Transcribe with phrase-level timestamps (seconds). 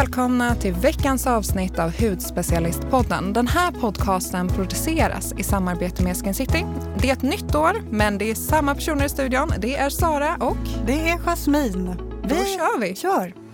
[0.00, 3.32] välkomna till veckans avsnitt av Hudspecialistpodden.
[3.32, 6.66] Den här podcasten produceras i samarbete med Skin City.
[6.98, 9.52] Det är ett nytt år, men det är samma personer i studion.
[9.58, 10.86] Det är Sara och...
[10.86, 11.96] Det är Jasmine.
[12.22, 12.96] Då kör vi!
[12.96, 13.45] Kör!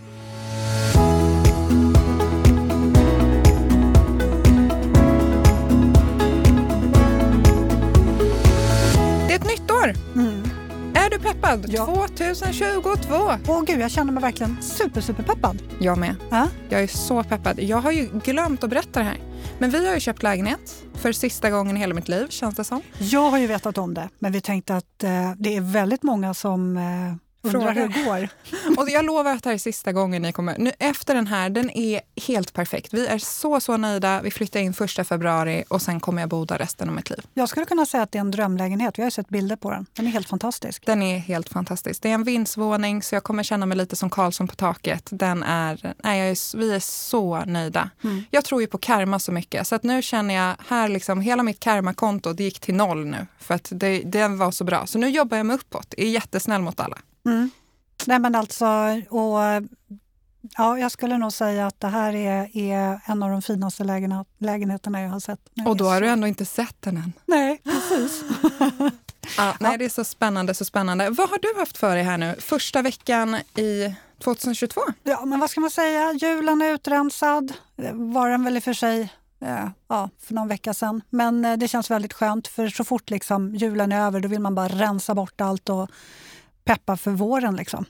[11.23, 11.67] Peppad?
[11.69, 12.07] Ja.
[12.17, 13.15] 2022!
[13.49, 15.63] Åh gud, jag känner mig verkligen super, super peppad.
[15.81, 16.17] Jag med.
[16.31, 16.49] Ja?
[16.69, 17.61] Jag är så peppad.
[17.61, 19.19] Jag har ju glömt att berätta det här.
[19.59, 22.65] Men vi har ju köpt lägenhet för sista gången i hela mitt liv, känns det
[22.65, 22.83] som.
[22.99, 26.35] Jag har ju vetat om det, men vi tänkte att eh, det är väldigt många
[26.35, 26.83] som eh,
[27.51, 27.75] Frågar.
[27.75, 28.29] hur det går.
[28.81, 30.59] Och jag lovar att det här är sista gången ni kommer.
[30.59, 32.95] Nu, efter den här, den är helt perfekt.
[32.95, 34.21] Vi är så, så nöjda.
[34.23, 37.27] Vi flyttar in första februari och sen kommer jag bo där resten av mitt liv.
[37.35, 38.99] Jag skulle kunna säga att det är en drömlägenhet.
[38.99, 39.87] Vi har ju sett bilder på den.
[39.93, 40.87] Den är helt fantastisk.
[40.87, 42.03] Den är helt fantastisk.
[42.03, 45.09] Det är en vindsvåning så jag kommer känna mig lite som Karlsson på taket.
[45.11, 47.91] Den är, nej, jag är, vi är så nöjda.
[48.05, 48.25] Mm.
[48.31, 51.43] Jag tror ju på karma så mycket så att nu känner jag här liksom hela
[51.43, 54.87] mitt karmakonto det gick till noll nu för att det, den var så bra.
[54.87, 55.95] Så nu jobbar jag mig uppåt.
[55.97, 56.99] Är jättesnäll mot alla.
[57.27, 57.51] Mm.
[58.07, 58.67] Nej men alltså,
[59.09, 59.39] och,
[60.57, 64.27] ja, jag skulle nog säga att det här är, är en av de finaste lägenhet,
[64.39, 65.41] lägenheterna jag har sett.
[65.67, 67.13] Och då har du ändå inte sett den än.
[67.27, 68.25] Nej, precis.
[69.37, 71.11] Ja, nej, det är så spännande, så spännande.
[71.11, 72.35] Vad har du haft för dig här nu?
[72.39, 74.81] Första veckan i 2022?
[75.03, 76.13] Ja, men vad ska man säga?
[76.13, 77.53] Julen är utrensad.
[77.93, 81.03] Var den väl i och för sig eh, ja, för någon vecka sedan.
[81.11, 84.41] Men eh, det känns väldigt skönt för så fort liksom julen är över då vill
[84.41, 85.91] man bara rensa bort allt och
[86.65, 87.57] peppa för våren.
[87.57, 87.85] Liksom.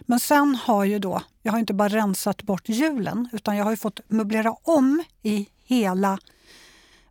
[0.00, 3.70] Men sen har ju då, jag har inte bara rensat bort julen utan jag har
[3.70, 6.18] ju fått möblera om i hela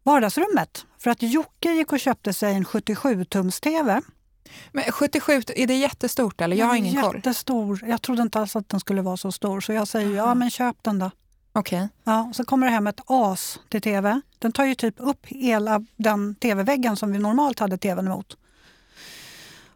[0.04, 0.86] vardagsrummet.
[0.98, 4.02] För att Jocke gick och köpte sig en 77-tums-tv.
[4.72, 6.56] Men 77, är det jättestort eller?
[6.56, 7.16] Jag har ingen koll.
[7.16, 7.84] Jättestor.
[7.88, 10.50] Jag trodde inte alls att den skulle vara så stor så jag säger ja men
[10.50, 11.12] köp den då.
[11.52, 11.90] Okej.
[12.04, 14.22] Ja, och så kommer det hem ett as till tv.
[14.40, 18.38] Den tar ju typ upp hela den tv-väggen som vi normalt hade tvn mot.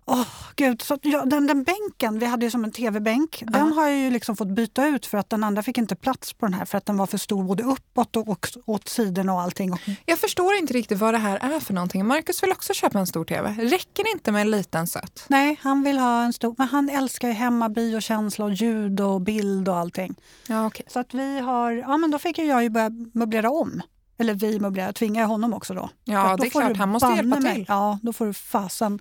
[0.09, 0.81] Åh, gud.
[0.81, 4.11] Så, ja, den, den bänken, vi hade ju som en tv-bänk, den har jag ju
[4.11, 6.77] liksom fått byta ut för att den andra fick inte plats på den här för
[6.77, 9.73] att den var för stor både uppåt och, och åt sidorna och allting.
[10.05, 12.05] Jag förstår inte riktigt vad det här är för någonting.
[12.05, 13.49] Marcus vill också köpa en stor tv.
[13.49, 15.25] Räcker det inte med en liten söt?
[15.27, 19.21] nej, han vill ha en stor, men han älskar ju hemmabi och och ljud och
[19.21, 20.15] bild och allting.
[20.47, 20.85] Ja, okej.
[20.89, 23.81] Så att vi har, ja men då fick jag ju börja möblera om.
[24.17, 25.89] Eller vi möblerar, tvingar honom också då.
[26.03, 26.77] Ja, då det är klart.
[26.77, 27.65] Han måste hjälpa till.
[27.67, 28.99] Ja, då får du fasen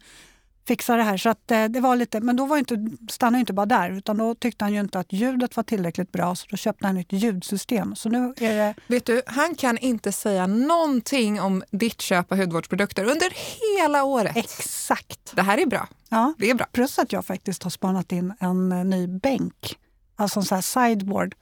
[0.68, 1.16] fixa det här.
[1.16, 4.16] Så att, eh, det var lite, men då var inte, stannade inte bara där, utan
[4.16, 7.12] då tyckte han ju inte att ljudet var tillräckligt bra, så då köpte han ett
[7.12, 7.96] ljudsystem.
[7.96, 12.38] Så nu är det, Vet du, han kan inte säga någonting om ditt köp av
[12.38, 13.32] hudvårdsprodukter under
[13.80, 14.36] hela året.
[14.36, 15.32] exakt.
[15.34, 15.88] Det här är bra.
[16.08, 16.34] Ja.
[16.38, 16.66] Det är bra.
[16.72, 19.78] Plus att jag faktiskt har spanat in en eh, ny bänk,
[20.16, 21.34] alltså en sån här sideboard,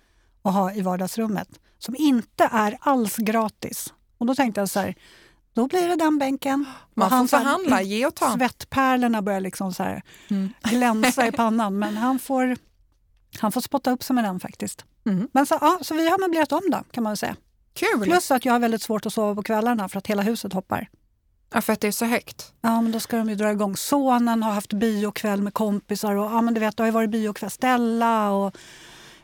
[0.43, 1.49] att ha i vardagsrummet,
[1.79, 3.93] som inte är alls gratis.
[4.19, 4.95] Och då tänkte jag så här,
[5.57, 6.65] då blir det den bänken.
[6.95, 8.37] Man får han förhandla, ge och ta.
[8.37, 10.51] Svettpärlorna börjar liksom så här Mm.
[10.63, 11.79] glänsa i pannan.
[11.79, 12.57] Men han får,
[13.41, 14.85] han får spotta upp sig med den faktiskt.
[15.07, 15.29] Mm.
[15.33, 17.37] Men så, ja, så vi har möblerat om då, kan man säga.
[17.75, 18.03] Kul!
[18.05, 20.89] Plus att jag har väldigt svårt att sova på kvällarna för att hela huset hoppar.
[21.55, 22.53] Ja, för att det är så högt.
[22.61, 23.77] Ja, men då ska de ju dra igång.
[23.77, 27.11] Sonen har haft biokväll med kompisar och ja, men du vet, det har ju varit
[27.11, 27.51] biokväll.
[27.51, 28.57] Stella och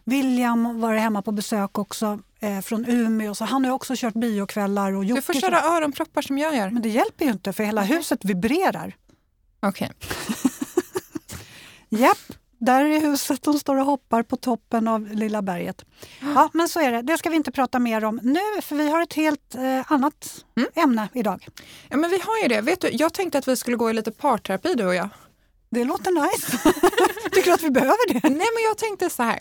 [0.04, 3.34] William var hemma på besök också eh, från Umeå.
[3.34, 4.92] Så han har också kört biokvällar.
[4.92, 6.70] Och Du får kör- köra öronproppar som jag gör.
[6.70, 8.96] Men det hjälper ju inte för hela huset vibrerar.
[9.62, 9.90] Okej.
[11.88, 12.18] Japp,
[12.58, 13.42] där är huset.
[13.42, 15.84] De står och hoppar på toppen av lilla berget.
[16.34, 17.02] Ja, men så är det.
[17.02, 20.44] Det ska vi inte prata mer om nu, för vi har ett helt eh, annat
[20.56, 20.70] Mm.
[20.74, 21.48] ämne idag.
[21.88, 22.60] Ja, men vi har ju det.
[22.60, 25.08] Vet du, jag tänkte att vi skulle gå i lite parterapi du och jag.
[25.70, 26.58] Det låter nice.
[27.32, 28.20] Tycker du att vi behöver det?
[28.22, 29.40] Nej, men jag tänkte så här.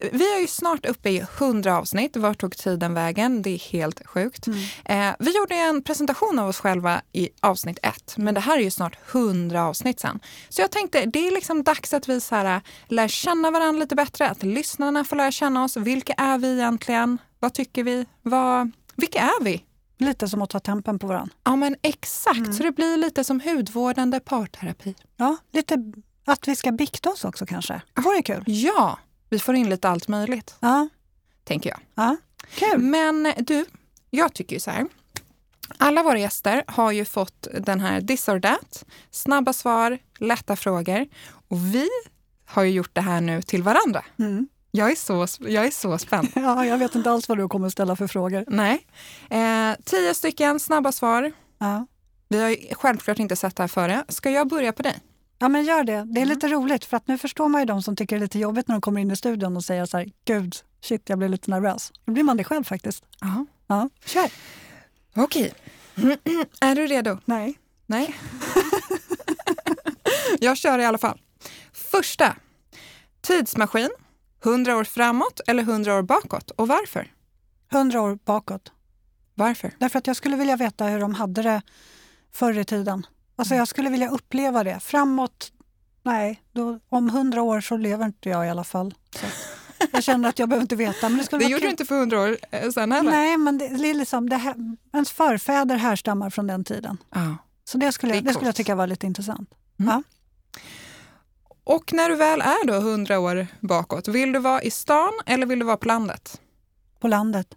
[0.00, 2.16] Vi är ju snart uppe i 100 avsnitt.
[2.16, 3.42] Vart tog tiden vägen?
[3.42, 4.48] Det är helt sjukt.
[4.84, 8.62] Eh, vi gjorde en presentation av oss själva i avsnitt ett, men det här är
[8.62, 10.20] ju snart 100 avsnitt sen.
[10.48, 13.94] Så jag tänkte, det är liksom dags att vi så här, lär känna varandra lite
[13.94, 15.76] bättre, att lyssnarna får lära känna oss.
[15.76, 17.18] Vilka är vi egentligen?
[17.38, 18.06] Vad tycker vi?
[18.22, 19.64] Vad, vilka är vi?
[19.98, 21.34] Lite som att ta tempen på varandra.
[21.44, 22.54] Ja, men exakt.
[22.54, 24.94] Så det blir lite som hudvårdande parterapi.
[25.16, 25.92] Ja, lite
[26.24, 27.82] att vi ska bikta oss också kanske.
[27.94, 28.44] Det vore kul.
[28.46, 30.88] Ja, vi får in lite allt möjligt, Ja,
[31.44, 31.80] tänker jag.
[31.94, 32.16] ja.
[32.54, 32.78] Kul.
[32.78, 33.64] Men du,
[34.10, 34.86] jag tycker ju så här.
[35.78, 41.06] Alla våra gäster har ju fått den här this or that, snabba svar, lätta frågor.
[41.48, 41.88] Och vi
[42.46, 44.04] har ju gjort det här nu till varandra.
[44.18, 44.48] Mm.
[44.70, 46.28] Jag är så, jag är så spänd.
[46.34, 48.44] Ja, jag vet inte alls vad du kommer ställa för frågor.
[48.48, 48.86] Nej.
[49.30, 51.32] Eh, tio stycken snabba svar.
[51.58, 51.86] Ja.
[52.28, 54.04] Vi har ju självklart inte sett det här före.
[54.08, 54.98] Ska jag börja på dig?
[55.38, 56.04] Ja, men gör det.
[56.06, 58.24] Det är lite roligt för att nu förstår man ju de som tycker det är
[58.24, 61.18] lite jobbigt när de kommer in i studion och säger så här, gud, shit, jag
[61.18, 61.92] blir lite nervös.
[62.04, 63.04] Då blir man det själv faktiskt.
[63.20, 63.46] Ja.
[63.66, 64.30] Ja, kör.
[65.16, 65.54] Okej.
[66.60, 67.18] är du redo?
[67.24, 67.58] Nej.
[67.86, 68.14] Nej.
[70.40, 71.20] jag kör i alla fall.
[71.72, 72.36] Första.
[73.20, 73.90] Tidsmaskin.
[74.44, 77.12] 100 år framåt eller 100 år bakåt och varför?
[77.70, 78.72] Hundra år bakåt.
[79.34, 79.72] Varför?
[79.78, 81.62] Därför att jag skulle vilja veta hur de hade det
[82.32, 83.06] förr i tiden.
[83.38, 84.80] Alltså jag skulle vilja uppleva det.
[84.80, 85.52] Framåt,
[86.02, 88.94] nej, då, om hundra år så lever inte jag i alla fall.
[89.10, 89.26] Så
[89.92, 91.08] jag känner att jag behöver inte veta.
[91.08, 91.66] Men det skulle Det gjorde kul.
[91.66, 93.10] du inte för 100 år eh, sedan heller.
[93.10, 94.54] Nej, men det, det är liksom, det här,
[94.92, 96.98] ens förfäder härstammar från den tiden.
[97.14, 97.36] Ja.
[97.64, 99.50] Så det skulle, jag, det skulle jag tycka var lite intressant.
[99.80, 99.90] Mm.
[99.92, 100.02] Ja.
[101.64, 105.46] Och när du väl är då 100 år bakåt, vill du vara i stan eller
[105.46, 106.40] vill du vara på landet?
[107.00, 107.54] På landet.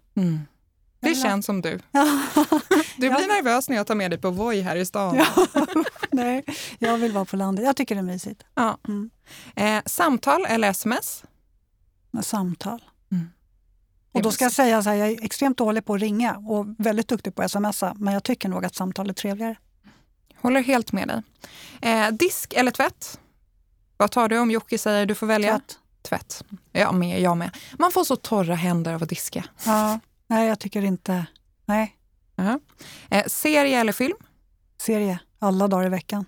[1.02, 1.70] Det känns som du.
[2.96, 5.16] Du blir nervös när jag tar med dig på Voi här i stan.
[5.16, 5.46] Ja.
[6.10, 6.44] Nej,
[6.78, 7.64] jag vill vara på landet.
[7.64, 8.42] Jag tycker det är mysigt.
[8.54, 8.78] Ja.
[8.88, 9.10] Mm.
[9.56, 11.24] Eh, samtal eller sms?
[12.22, 12.84] Samtal.
[13.12, 13.30] Mm.
[14.12, 16.66] Och då ska jag säga så här, jag är extremt dålig på att ringa och
[16.78, 19.56] väldigt duktig på att smsa, men jag tycker nog att samtal är trevligare.
[20.36, 21.22] Håller helt med dig.
[21.92, 23.20] Eh, disk eller tvätt?
[23.96, 25.52] Vad tar du om Jocke säger du får välja?
[25.52, 25.78] Tvätt.
[26.02, 26.44] Tvätt.
[26.72, 27.50] Ja, med, jag med.
[27.78, 29.44] Man får så torra händer av att diska.
[29.64, 30.00] Ja,
[30.32, 31.26] nej, jag tycker inte...
[31.64, 31.96] Nej,
[33.10, 34.16] Eh, serie eller film?
[34.80, 36.24] serie alla dagar i veckan.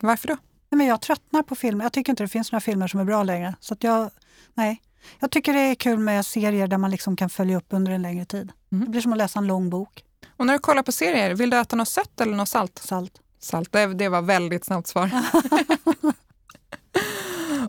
[0.00, 0.34] Varför då?
[0.70, 1.84] Nej, men jag tröttnar på filmer.
[1.84, 3.54] Jag tycker inte det finns några filmer som är bra längre.
[3.60, 4.10] Så jag,
[4.54, 4.82] nej.
[5.20, 8.02] jag tycker det är kul med serier där man liksom kan följa upp under en
[8.02, 8.52] längre tid.
[8.72, 8.84] Mm.
[8.84, 10.04] Det blir som att läsa en lång bok.
[10.36, 12.78] Och när du kollar på serier, vill du äta något sött eller något salt?
[12.78, 13.20] Salt.
[13.38, 15.10] Salt, det, det var väldigt snabbt svar.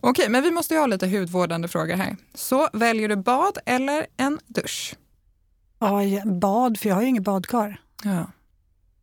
[0.02, 2.18] Okej, men vi måste ju ha lite hudvårdande frågor här.
[2.34, 4.96] Så väljer du bad eller en dusch?
[5.88, 7.82] Ja, bad, för jag har ju inget badkar.
[8.04, 8.28] Ja.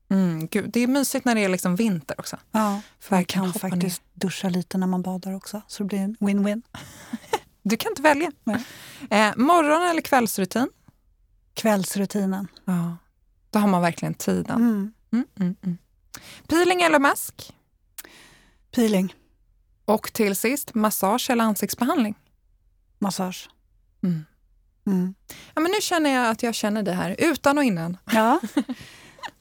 [0.08, 2.36] Mm, gud, det är mysigt när det är liksom vinter också.
[2.52, 5.62] Ja, för man Verkligen kan faktiskt duscha lite när man badar också.
[5.66, 6.62] Så det blir en win-win.
[7.64, 8.32] Du kan inte välja.
[9.10, 10.68] Eh, morgon eller kvällsrutin?
[11.54, 12.48] Kvällsrutinen.
[12.64, 12.96] Ja.
[13.50, 14.56] Då har man verkligen tiden.
[14.56, 14.92] Mm.
[15.12, 15.78] Mm, mm, mm.
[16.48, 17.54] Peeling eller mask?
[18.74, 19.14] Peeling,
[19.84, 22.14] Och till sist, massage eller ansiktsbehandling?
[22.98, 23.48] massage.
[24.02, 24.24] Mm.
[24.86, 25.14] Mm.
[25.54, 27.96] Ja, men nu känner jag att jag känner det här, utan och innan.
[28.12, 28.40] Ja.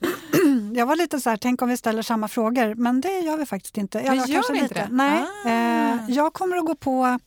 [0.74, 3.46] jag var lite så här, tänk om vi ställer samma frågor, men det gör vi
[3.46, 3.98] faktiskt inte.
[4.00, 4.74] Vi Eller gör kanske inte lite.
[4.74, 4.88] det?
[4.90, 5.48] Nej, Ah.
[5.48, 7.18] eh, jag kommer att gå på,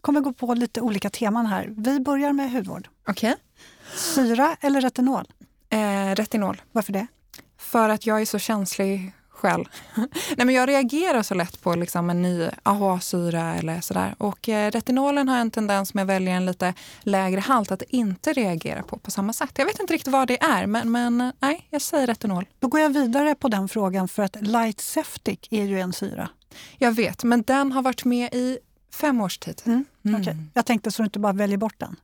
[0.00, 1.74] kommer gå på lite olika teman här.
[1.76, 2.88] Vi börjar med hudvård.
[3.08, 3.34] Okej.
[3.94, 5.24] Syra eller retinol?
[5.70, 6.62] Eh, retinol.
[6.72, 7.06] Varför det?
[7.58, 9.64] För att jag är så känslig själv.
[10.36, 14.14] Nej, men jag reagerar så lätt på liksom en ny AHA-syra eller sådär.
[14.18, 18.32] Och eh, retinolen har en tendens med att välja en lite lägre halt att inte
[18.32, 19.50] reagera på på samma sätt.
[19.54, 22.46] Jag vet inte riktigt vad det är, men, men eh, nej, jag säger retinol.
[22.58, 26.28] Då går jag vidare på den frågan för att Light Septic är ju en syra.
[26.78, 28.58] Jag vet, men den har varit med i
[28.92, 29.62] fem års tid.
[29.64, 29.84] Mm.
[30.04, 30.20] Mm.
[30.20, 30.36] Okej.
[30.54, 31.96] Jag tänkte så du inte bara väljer bort den.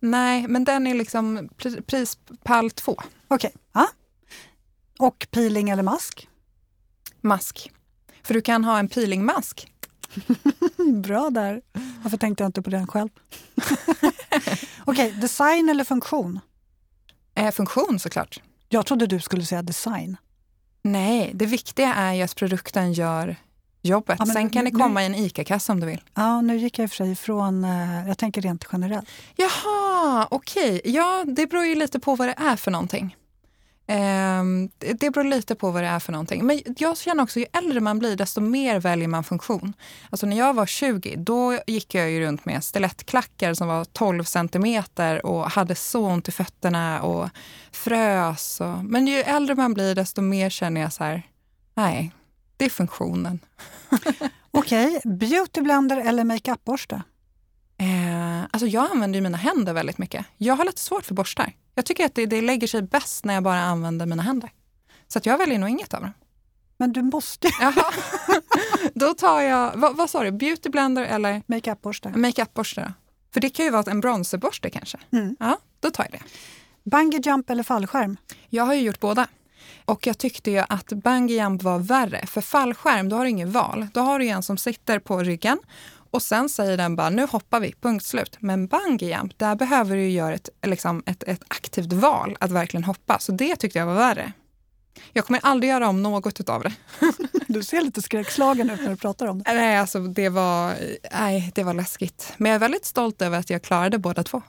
[0.00, 2.96] Nej, men den är liksom pri- prispall två.
[3.28, 3.52] Okej.
[3.72, 3.86] Ja.
[4.98, 6.28] Och peeling eller mask?
[7.20, 7.70] Mask.
[8.22, 9.72] För du kan ha en peelingmask.
[11.02, 11.62] Bra där.
[12.02, 13.08] Varför tänkte jag inte på den själv?
[14.84, 16.40] Okej, design eller funktion?
[17.34, 18.40] Eh, funktion såklart.
[18.68, 20.16] Jag trodde du skulle säga design.
[20.82, 23.36] Nej, det viktiga är ju att produkten gör
[23.82, 24.16] jobbet.
[24.18, 26.00] Ja, Sen kan nu- det komma i en ICA-kasse om du vill.
[26.14, 29.08] Ja, nu gick jag i och för sig ifrån, eh, jag tänker rent generellt.
[29.36, 30.80] Jaha, okej.
[30.84, 33.16] Ja, det beror ju lite på vad det är för någonting.
[33.90, 36.46] Ehm, det beror lite på vad det är för någonting.
[36.46, 39.72] Men jag känner också, ju äldre man blir, desto mer väljer man funktion.
[40.10, 44.24] Alltså när jag var 20, då gick jag ju runt med stilettklackar som var 12
[44.24, 47.28] centimeter och hade så ont i fötterna och
[47.72, 48.60] frös.
[48.60, 51.22] Och, men ju äldre man blir, desto mer känner jag så här,
[51.74, 52.12] nej,
[52.56, 53.40] det är funktionen.
[54.50, 57.02] Okej, beautyblender eller makeup-borste?
[57.78, 60.26] Eh, alltså jag använder mina händer väldigt mycket.
[60.36, 61.52] Jag har lite svårt för borstar.
[61.78, 64.50] Jag tycker att det, det lägger sig bäst när jag bara använder mina händer.
[65.08, 66.12] Så att jag väljer nog inget av dem.
[66.76, 67.92] Men du måste Jaha.
[68.94, 72.16] då tar jag, vad, vad sa du, beauty blender eller makeup-borste.
[72.16, 72.92] makeupborste?
[73.32, 74.98] För det kan ju vara en bronzerborste kanske.
[75.12, 75.36] Mm.
[75.40, 76.26] Ja, då tar jag det.
[76.90, 78.16] Bungee jump eller fallskärm?
[78.48, 79.26] Jag har ju gjort båda.
[79.84, 82.26] Och jag tyckte ju att bungee jump var värre.
[82.26, 83.86] För fallskärm, då har du ingen val.
[83.94, 85.58] Då har du en som sitter på ryggen
[86.10, 88.36] och sen säger den bara nu hoppar vi, punkt slut.
[88.40, 92.84] Men bungee jump, där behöver du göra ett, liksom ett, ett aktivt val att verkligen
[92.84, 93.18] hoppa.
[93.18, 94.32] Så det tyckte jag var värre.
[95.12, 96.72] Jag kommer aldrig göra om något av det.
[97.48, 99.54] Du ser lite skräckslagen ut när du pratar om det.
[99.54, 100.74] Nej, alltså det var,
[101.12, 102.32] nej, det var läskigt.
[102.36, 104.42] Men jag är väldigt stolt över att jag klarade båda två.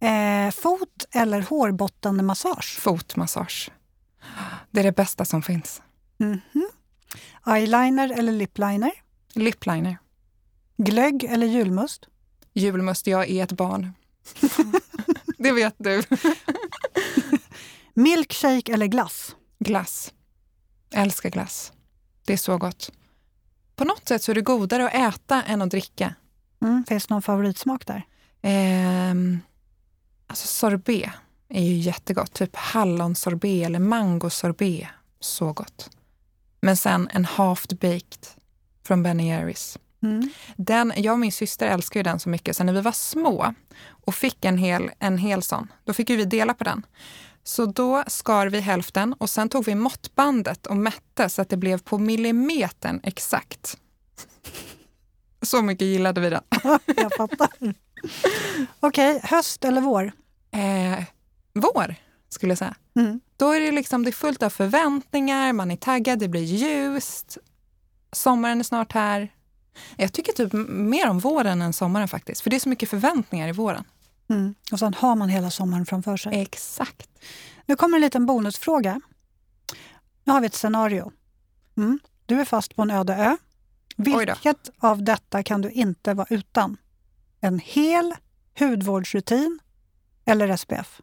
[0.00, 2.78] Eh, fot eller hårbottenmassage?
[2.78, 3.70] Fotmassage.
[4.70, 5.82] Det är det bästa som finns.
[6.16, 6.40] Mhm.
[7.46, 8.92] Eyeliner eller lipliner?
[9.38, 9.98] Lipliner.
[10.76, 12.08] Glögg eller julmust?
[12.54, 13.92] Julmust, jag är ett barn.
[15.38, 16.02] det vet du.
[17.94, 19.36] Milkshake eller glass?
[19.58, 20.12] Glass.
[20.94, 21.72] Älskar glass.
[22.26, 22.90] Det är så gott.
[23.76, 26.14] På något sätt så är det godare att äta än att dricka.
[26.62, 28.06] Mm, finns det någon favoritsmak där?
[28.42, 29.40] Ehm,
[30.26, 31.10] alltså sorbet
[31.48, 32.32] är ju jättegott.
[32.32, 34.88] Typ hallonsorbet eller mangosorbet.
[35.20, 35.90] Så gott.
[36.60, 38.37] Men sen en half baked
[38.88, 39.78] från Ben Jerrys.
[40.02, 40.30] Mm.
[40.56, 43.54] Den, jag och min syster älskar ju den så mycket, så när vi var små
[43.88, 46.86] och fick en hel, en hel sån, då fick ju vi dela på den.
[47.44, 51.56] Så då skar vi hälften och sen tog vi måttbandet och mätte så att det
[51.56, 53.78] blev på millimetern exakt.
[55.42, 56.42] Så mycket gillade vi den.
[56.96, 57.48] Jag fattar.
[58.80, 60.12] Okej, höst eller vår?
[60.50, 61.04] Eh,
[61.52, 61.94] vår,
[62.28, 62.74] skulle jag säga.
[62.96, 63.20] Mm.
[63.36, 67.38] Då är det, liksom, det är fullt av förväntningar, man är taggad, det blir ljust.
[68.12, 69.32] Sommaren är snart här.
[69.96, 72.40] Jag tycker typ mer om våren än sommaren faktiskt.
[72.40, 73.84] För det är så mycket förväntningar i våren.
[74.28, 74.54] Mm.
[74.72, 76.40] Och sen har man hela sommaren framför sig.
[76.40, 77.08] Exakt.
[77.66, 79.00] Nu kommer en liten bonusfråga.
[80.24, 81.12] Nu har vi ett scenario.
[81.76, 81.98] Mm.
[82.26, 83.36] Du är fast på en öde ö.
[83.96, 86.76] Vilket av detta kan du inte vara utan?
[87.40, 88.14] En hel
[88.58, 89.58] hudvårdsrutin
[90.24, 91.00] eller SPF?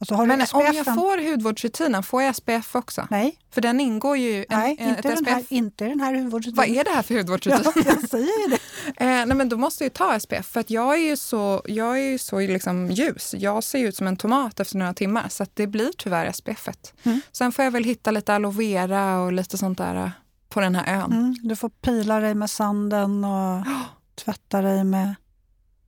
[0.00, 3.06] Alltså Men om SPF jag får hudvårdsrutinen, får jag SPF också?
[3.10, 4.38] Nej, För den ingår ju...
[4.38, 5.52] En, nej inte, ett den här, SPF.
[5.52, 6.56] inte den här hudvårdsrutinen.
[6.56, 7.72] Vad är det här för hudvårdsrutin?
[7.74, 8.58] Ja, jag säger ju det.
[8.96, 11.62] Eh, nej men då måste jag ju ta SPF för att jag är ju så,
[11.64, 13.34] jag är så liksom ljus.
[13.38, 16.68] Jag ser ut som en tomat efter några timmar så det blir tyvärr SPF.
[16.68, 16.92] -et.
[17.02, 17.20] Mm.
[17.32, 20.10] Sen får jag väl hitta lite aloe vera och lite sånt där eh,
[20.48, 21.12] på den här ön.
[21.12, 23.64] Mm, du får pila dig med sanden och
[24.24, 25.14] tvätta dig med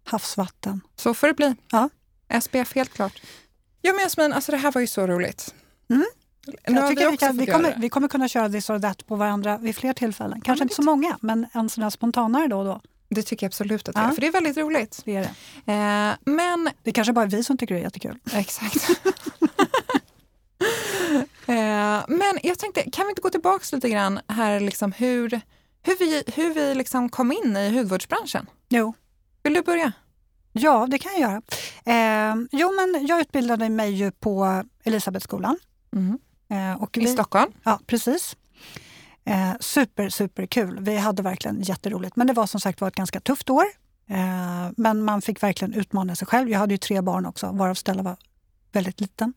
[0.04, 0.80] havsvatten.
[0.96, 1.54] Så får det bli.
[1.70, 1.88] Ja.
[2.40, 3.22] SPF helt klart.
[3.82, 5.54] Ja men Jasmin, alltså det här var ju så roligt.
[5.90, 6.04] Mm.
[6.64, 7.76] Jag tycker vi, kan, vi, kommer, det.
[7.78, 10.40] vi kommer kunna köra this or that på varandra vid fler tillfällen.
[10.40, 12.80] Kanske men inte så många, men en sån här spontanare då och då.
[13.08, 14.06] Det tycker jag absolut att vi Ja.
[14.06, 15.02] gör, för det är väldigt roligt.
[15.04, 15.20] Det är
[15.64, 15.72] det.
[15.72, 18.18] Eh, men Det kanske bara är vi som tycker det är jättekul.
[18.32, 18.90] Exakt.
[21.46, 25.40] eh, men jag tänkte, kan vi inte gå tillbaka lite grann här, liksom hur,
[25.82, 28.46] hur vi, hur vi liksom kom in i hudvårdsbranschen?
[28.68, 28.94] Jo.
[29.42, 29.92] Vill du börja?
[30.52, 31.42] Ja, det kan jag göra.
[31.84, 35.58] Eh, jo, men jag utbildade mig ju på Elisabethskolan.
[36.50, 37.52] Eh, och I vi, Stockholm?
[37.62, 38.36] Ja, precis.
[39.24, 40.78] Eh, super, super kul.
[40.80, 42.16] Vi hade verkligen jätteroligt.
[42.16, 43.64] Men det var som sagt var ett ganska tufft år.
[44.08, 46.48] Eh, men man fick verkligen utmana sig själv.
[46.48, 48.16] Jag hade ju tre barn också, varav Stella var
[48.72, 49.34] väldigt liten.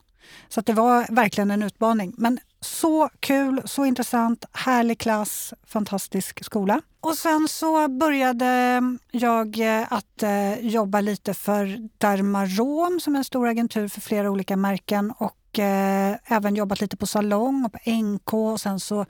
[0.48, 2.14] Så att det var verkligen en utmaning.
[2.16, 6.80] Men så kul, så intressant, härlig klass, fantastisk skola.
[7.00, 13.24] Och sen så började jag eh, att eh, jobba lite för Dermarom som är en
[13.24, 17.90] stor agentur för flera olika märken och eh, även jobbat lite på Salong och på
[17.90, 19.06] NK och sen så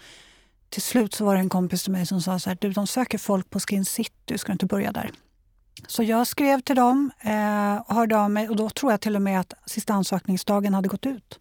[0.68, 2.86] till slut så var det en kompis till mig som sa så här, du de
[2.86, 5.10] söker folk på Skin City, ska du inte börja där?
[5.86, 9.16] Så jag skrev till dem eh, och hörde av mig och då tror jag till
[9.16, 11.40] och med att sista ansökningsdagen hade gått ut.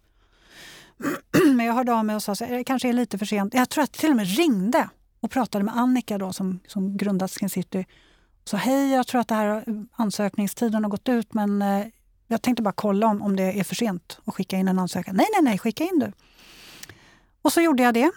[1.54, 3.54] Men jag hörde av mig och sa att det kanske är lite för sent.
[3.54, 4.88] Jag tror att jag till och med ringde
[5.20, 7.86] och pratade med Annika då, som, som grundat Skin City.
[8.44, 11.86] Så sa hej, jag tror att det här ansökningstiden har gått ut men eh,
[12.26, 15.16] jag tänkte bara kolla om, om det är för sent att skicka in en ansökan.
[15.16, 16.12] Nej, nej, nej, skicka in du.
[17.42, 18.10] Och så gjorde jag det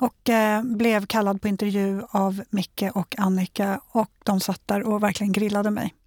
[0.00, 5.02] och eh, blev kallad på intervju av Micke och Annika och de satt där och
[5.02, 5.94] verkligen grillade mig.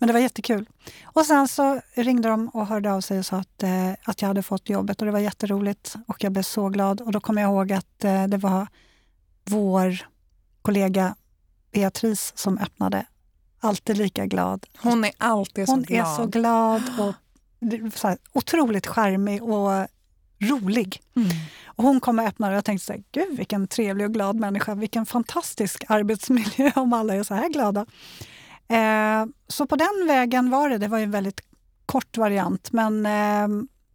[0.00, 0.68] Men det var jättekul.
[1.04, 4.28] Och sen så ringde de och hörde av sig och sa att, eh, att jag
[4.28, 7.00] hade fått jobbet och det var jätteroligt och jag blev så glad.
[7.00, 8.66] Och då kom jag ihåg att eh, det var
[9.44, 9.98] vår
[10.62, 11.14] kollega
[11.72, 13.06] Beatrice som öppnade.
[13.60, 14.66] Alltid lika glad.
[14.78, 16.00] Hon är alltid så Hon glad.
[16.00, 17.14] är så glad och
[17.94, 19.86] så här, otroligt charmig och
[20.42, 21.00] rolig.
[21.16, 21.28] Mm.
[21.66, 24.36] Och hon kom och öppnade och jag tänkte så här, gud vilken trevlig och glad
[24.36, 24.74] människa.
[24.74, 27.86] Vilken fantastisk arbetsmiljö om alla är så här glada.
[28.68, 30.78] Eh, så på den vägen var det.
[30.78, 31.40] Det var en väldigt
[31.86, 33.48] kort variant men eh,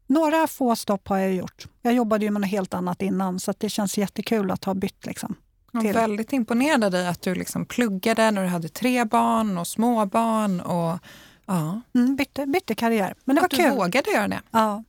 [0.07, 1.67] några få stopp har jag gjort.
[1.81, 5.05] Jag jobbade ju med något helt annat innan så det känns jättekul att ha bytt.
[5.05, 5.35] Liksom.
[5.71, 9.57] Jag är väldigt imponerad av dig att du liksom pluggade när du hade tre barn
[9.57, 10.61] och småbarn.
[10.61, 10.99] Och,
[11.45, 13.15] ja, Mm, bytte, bytte karriär.
[13.25, 13.77] Men det att var du kul.
[13.77, 14.41] vågade göra det.
[14.51, 14.83] Ja.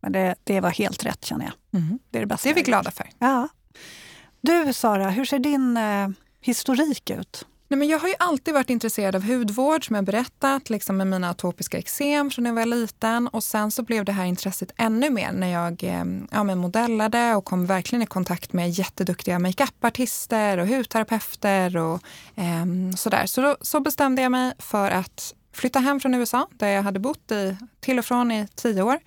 [0.00, 1.80] Men det, det var helt rätt känner jag.
[1.80, 1.98] Mm.
[2.10, 3.10] Det är det bästa Det är vi glada för.
[3.18, 3.48] Ja.
[4.40, 6.08] Du Sara, hur ser din eh,
[6.40, 7.46] historik ut?
[7.70, 11.06] Nej, men jag har ju alltid varit intresserad av hudvård som jag berättat, liksom med
[11.06, 13.28] mina atopiska eksem från när jag var liten.
[13.28, 17.34] Och sen så blev det här intresset ännu mer när jag eh, ja, men modellade
[17.34, 22.00] och kom verkligen i kontakt med jätteduktiga makeupartister och hudterapeuter och
[22.34, 23.26] eh, sådär.
[23.26, 27.00] Så då så bestämde jag mig för att flytta hem från USA där jag hade
[27.00, 28.98] bott i, till och från i tio år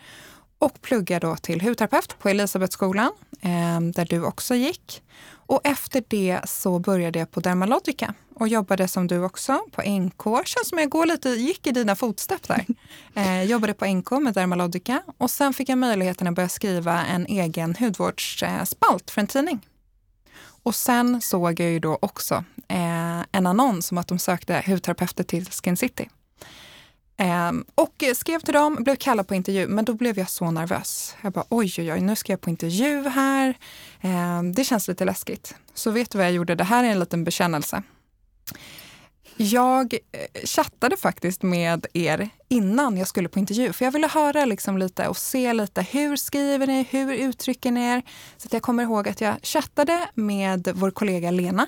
[0.62, 3.12] och plugga då till hudterapeut på Elisabethskolan.
[3.42, 5.04] eh, där du också gick.
[5.34, 10.48] Och efter det så började jag på Dermalogica och jobbade som du också på NK.
[10.48, 12.66] Känns som jag går lite, gick i dina fotstepp där.
[13.16, 17.26] Eh, jobbade på NK med Dermalogica och sen fick jag möjligheten att börja skriva en
[17.26, 19.60] egen hudvårdsspalt för en tidning.
[20.64, 25.24] Och sen såg jag ju då också eh, en annons om att de sökte hudterapeuter
[25.24, 26.10] till Skin City.
[27.22, 31.16] Ehm, och skrev till dem, blev kallad på intervju, men då blev jag så nervös.
[31.22, 33.58] Jag bara oj, oj, oj, nu ska jag på intervju här.
[34.02, 35.56] Ehm, det känns lite läskigt.
[35.74, 36.56] Så vet du vad jag gjorde?
[36.56, 37.84] Det här är en liten bekännelse.
[39.38, 44.46] Jag eh, chattade faktiskt med er innan jag skulle på intervju, för jag ville höra
[44.46, 48.04] liksom lite och se lite hur skriver ni, hur uttrycker ni er?
[48.38, 51.68] Så att jag kommer ihåg att jag chattade med vår kollega Lena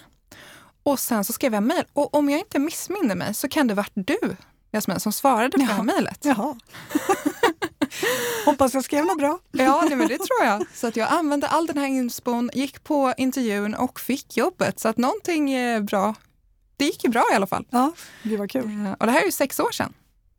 [0.83, 1.85] och sen så skrev jag mejl.
[1.93, 4.35] Och om jag inte missminner mig så kan det varit du,
[4.73, 5.65] Jasmin, som svarade på ja.
[5.65, 6.25] det här mejlet.
[6.25, 6.55] Jaha.
[8.45, 9.39] Hoppas jag skrev något bra.
[9.51, 10.65] ja, men det tror jag.
[10.73, 14.79] Så att jag använde all den här inspon, gick på intervjun och fick jobbet.
[14.79, 16.15] Så att någonting bra
[16.77, 17.65] det gick ju bra i alla fall.
[17.69, 17.91] Ja,
[18.23, 18.85] det var kul.
[18.85, 19.93] Eh, och det här är ju sex år sedan.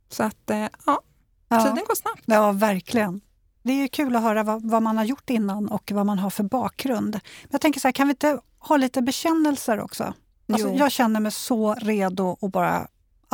[0.09, 1.01] Så att eh, ja,
[1.49, 1.61] ja.
[1.61, 2.23] tiden går snabbt.
[2.25, 3.21] Ja, verkligen.
[3.63, 6.29] Det är kul att höra vad, vad, man har gjort innan och vad man har
[6.29, 7.11] för bakgrund.
[7.43, 10.13] Men jag tänker så här, kan vi inte ha lite bekännelser också?
[10.53, 12.87] Alltså, jag känner mig så redo att bara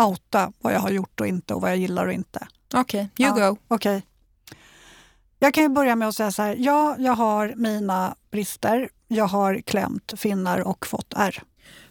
[0.06, 2.48] outa vad jag har gjort och inte och vad jag gillar och inte.
[2.74, 3.58] Okej, okay, you ja, go.
[3.68, 4.02] Okay.
[5.40, 8.90] Jag kan ju börja med att säga så här, ja, jag har mina brister.
[9.08, 11.44] Jag har klämt finnar och fått ärr.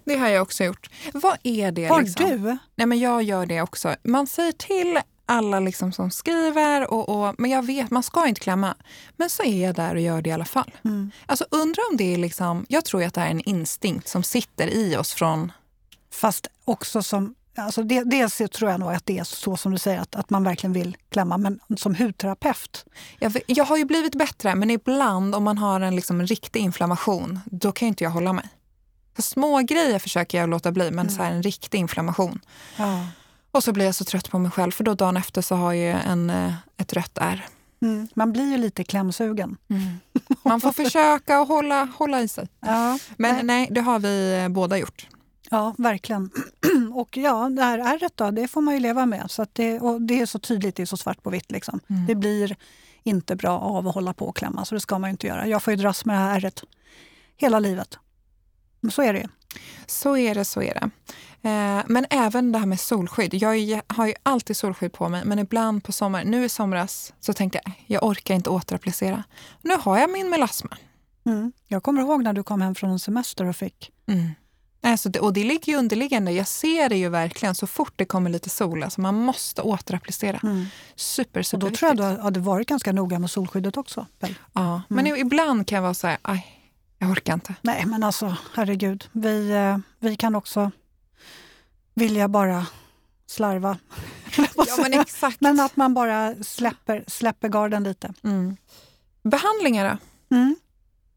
[0.04, 0.90] Det har jag också gjort.
[1.12, 1.86] Vad är det?
[1.86, 2.30] Har liksom?
[2.30, 2.58] du?
[2.74, 3.94] Nej, men jag gör det också.
[4.02, 8.40] Man säger till alla liksom som skriver, och, och, men jag vet, man ska inte
[8.40, 8.74] klämma.
[9.16, 10.70] Men så är jag där och gör det i alla fall.
[10.84, 11.10] Mm.
[11.26, 14.68] Alltså undrar om det är liksom, jag tror att det är en instinkt som sitter
[14.68, 15.52] i oss från...
[16.12, 19.78] Fast också som, alltså det, dels tror jag nog att det är så som du
[19.78, 21.38] säger, att, att man verkligen vill klämma.
[21.38, 22.84] Men som hudterapeut?
[23.18, 26.60] Jag, jag har ju blivit bättre, men ibland om man har en, liksom, en riktig
[26.60, 28.48] inflammation, då kan inte jag hålla mig.
[29.16, 31.10] Så små grejer försöker jag låta bli, men mm.
[31.10, 32.40] så här en riktig inflammation.
[32.76, 33.06] Ja.
[33.50, 35.72] Och så blir jag så trött på mig själv, för då dagen efter så har
[35.72, 37.46] jag en, eh, ett rött ärr.
[37.82, 38.08] Mm.
[38.14, 39.56] Man blir ju lite klämsugen.
[39.70, 40.00] Mm.
[40.42, 42.48] Man får försöka att hålla, hålla i sig.
[42.60, 43.44] Ja, men nej.
[43.44, 45.06] nej, det har vi eh, båda gjort.
[45.50, 46.30] Ja, verkligen.
[46.94, 49.30] Och ja, det här ärret då, det får man ju leva med.
[49.30, 51.50] Så det, och det är så tydligt, det är så svart på vitt.
[51.50, 51.80] Liksom.
[51.90, 52.06] Mm.
[52.06, 52.56] Det blir
[53.02, 55.46] inte bra av att hålla på och klämma, så det ska man inte göra.
[55.46, 56.62] Jag får ju dras med det här ärret
[57.36, 57.98] hela livet.
[58.92, 59.28] Så är det
[59.86, 60.90] Så är det, så är det.
[61.48, 63.34] Eh, men även det här med solskydd.
[63.34, 67.32] Jag har ju alltid solskydd på mig, men ibland på sommaren, nu i somras, så
[67.32, 69.24] tänkte jag jag orkar inte återapplicera.
[69.62, 70.76] Nu har jag min melasma.
[71.26, 71.52] Mm.
[71.66, 73.92] Jag kommer ihåg när du kom hem från en semester och fick.
[74.06, 74.30] Mm.
[74.82, 76.32] Alltså det, och det ligger ju underliggande.
[76.32, 78.82] Jag ser det ju verkligen så fort det kommer lite sol.
[78.82, 80.40] Alltså man måste återapplicera.
[80.42, 80.66] Mm.
[80.96, 84.06] Super, super och Då tror jag du hade varit ganska noga med solskyddet också.
[84.20, 84.34] Väl?
[84.52, 85.20] Ja, men mm.
[85.20, 86.60] ibland kan jag vara så här, aj,
[86.98, 87.54] jag orkar inte.
[87.62, 89.08] Nej, men alltså herregud.
[89.12, 90.70] Vi, eh, vi kan också
[91.94, 92.66] vilja bara
[93.26, 93.78] slarva.
[94.56, 95.40] ja, men, exakt.
[95.40, 98.14] men att man bara släpper, släpper garden lite.
[98.22, 98.56] Mm.
[99.22, 99.96] Behandlingar då?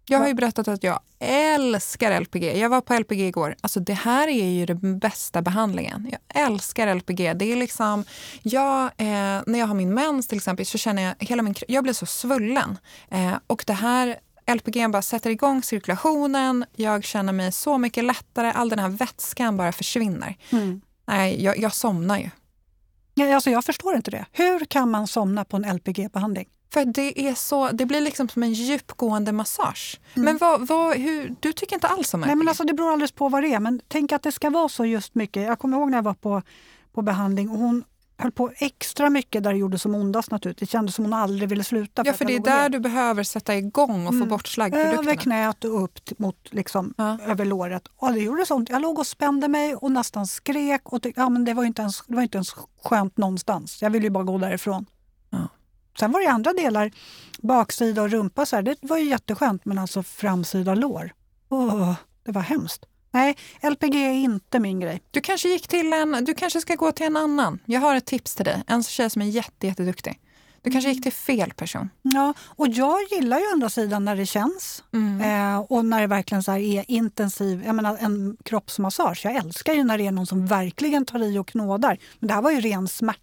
[0.05, 2.57] Jag har ju berättat att jag älskar LPG.
[2.57, 3.55] Jag var på LPG igår.
[3.61, 6.07] Alltså det här är ju den bästa behandlingen.
[6.11, 7.33] Jag älskar LPG.
[7.33, 8.03] Det är liksom,
[8.41, 11.83] jag, eh, när jag har min mens till exempel så känner jag hela min jag
[11.83, 12.77] blir så svullen.
[13.09, 18.51] Eh, och det här LPG bara sätter igång cirkulationen, jag känner mig så mycket lättare,
[18.51, 20.37] all den här vätskan bara försvinner.
[20.49, 20.81] Mm.
[21.07, 22.29] Nej, jag, jag somnar ju.
[23.33, 24.25] Alltså jag förstår inte det.
[24.31, 26.47] Hur kan man somna på en LPG-behandling?
[26.73, 29.99] För det, är så, det blir liksom som en djupgående massage.
[30.13, 30.25] Mm.
[30.25, 32.27] Men vad, vad, hur, du tycker inte alls om LPG?
[32.27, 33.59] Nej, men alltså det beror alldeles på vad det är.
[33.59, 35.43] Men tänk att det ska vara så just mycket.
[35.43, 36.41] Jag kommer ihåg när jag var på,
[36.93, 37.83] på behandling och hon
[38.17, 40.69] höll på extra mycket där det gjorde som ondast naturligtvis.
[40.69, 42.03] Det kändes som hon aldrig ville sluta.
[42.03, 44.29] För ja, för det är där du behöver sätta igång och få mm.
[44.29, 45.01] bort slaggprodukterna.
[45.01, 47.17] Över knät och upp mot, liksom, ja.
[47.27, 47.87] över låret.
[47.95, 48.69] Och det gjorde sånt.
[48.69, 50.81] Jag låg och spände mig och nästan skrek.
[50.93, 53.81] Och ja, men det, var inte ens, det var inte ens skönt någonstans.
[53.81, 54.85] Jag ville ju bara gå därifrån.
[55.99, 56.91] Sen var det andra delar,
[57.41, 59.65] baksida och rumpa, så här, det var ju jätteskönt.
[59.65, 61.13] Men alltså framsida lår,
[61.49, 61.93] oh,
[62.25, 62.85] det var hemskt.
[63.11, 65.01] Nej, LPG är inte min grej.
[65.11, 67.59] Du kanske, gick till en, du kanske ska gå till en annan.
[67.65, 68.63] Jag har ett tips till dig.
[68.67, 70.19] En tjej som är jätte, jätteduktig.
[70.63, 71.89] Du kanske gick till fel person.
[72.01, 74.83] Ja, och jag gillar ju andra sidan när det känns.
[74.93, 75.21] Mm.
[75.21, 79.21] Eh, och när det verkligen så är intensiv, jag menar en kroppsmassage.
[79.25, 81.97] Jag älskar ju när det är någon som verkligen tar i och knådar.
[82.19, 83.22] Men det här var ju ren smärta.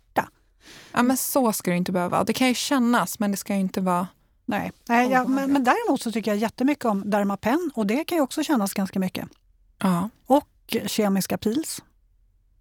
[0.92, 2.24] Ja, men så ska det inte behöva.
[2.24, 4.08] Det kan ju kännas, men det ska ju inte vara...
[4.44, 8.18] Nej, Nej ja, men, men däremot så tycker jag jättemycket om Dermapen och det kan
[8.18, 9.28] ju också kännas ganska mycket.
[9.78, 10.10] Ja.
[10.26, 11.82] Och kemiska pils.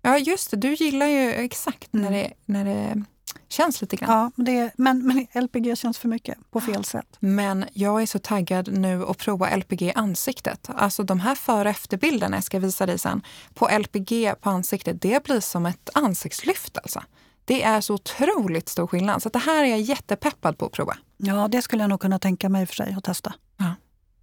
[0.01, 0.57] Ja, just det.
[0.57, 2.05] Du gillar ju exakt mm.
[2.05, 3.03] när, det, när det
[3.49, 4.31] Känns lite grann.
[4.35, 7.17] Ja, det, men, men LPG känns för mycket på fel sätt.
[7.19, 10.69] Men jag är så taggad nu att prova LPG i ansiktet.
[10.75, 13.21] Alltså de här före och efterbilderna jag ska visa dig sen
[13.53, 17.03] på LPG på ansiktet, det blir som ett ansiktslyft alltså.
[17.49, 19.21] Det är så otroligt stor skillnad.
[19.21, 20.97] Så det här är jag jättepeppad på att prova.
[21.17, 23.33] Ja, det skulle jag nog kunna tänka mig för sig att testa.
[23.57, 23.75] Ja.